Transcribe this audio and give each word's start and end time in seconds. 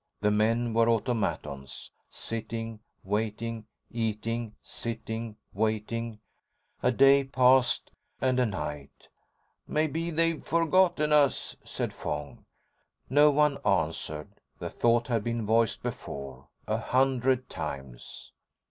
The 0.21 0.31
men 0.31 0.73
were 0.73 0.89
automatons, 0.89 1.91
sitting, 2.09 2.79
waiting, 3.03 3.67
eating, 3.91 4.55
sitting, 4.63 5.35
waiting. 5.53 6.19
A 6.81 6.91
day 6.91 7.23
passed, 7.23 7.91
and 8.19 8.39
a 8.39 8.47
night. 8.47 9.09
"Maybe 9.67 10.09
they've 10.09 10.43
forgotten 10.43 11.13
us," 11.13 11.55
said 11.63 11.93
Fong. 11.93 12.45
No 13.11 13.29
one 13.29 13.59
answered. 13.63 14.29
The 14.57 14.71
thought 14.71 15.05
had 15.05 15.23
been 15.23 15.45
voiced 15.45 15.83
before, 15.83 16.47
a 16.67 16.79
hundred 16.79 17.47
times. 17.47 18.31